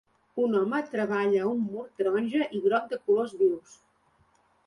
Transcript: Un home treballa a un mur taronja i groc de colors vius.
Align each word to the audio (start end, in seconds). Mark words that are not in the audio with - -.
Un 0.43 0.55
home 0.59 0.77
treballa 0.93 1.41
a 1.41 1.49
un 1.51 1.59
mur 1.65 1.83
taronja 1.99 2.47
i 2.59 2.61
groc 2.65 2.87
de 2.95 3.01
colors 3.05 3.35
vius. 3.43 3.77